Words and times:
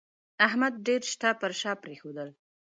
احمد 0.47 0.73
ډېر 0.87 1.01
شته 1.11 1.29
پر 1.39 1.51
شا 1.59 1.71
پرېښول 1.83 2.17